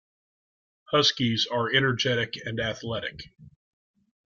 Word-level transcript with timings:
Huskies 0.85 1.45
are 1.45 1.71
energetic 1.71 2.33
and 2.43 2.59
athletic. 2.59 3.21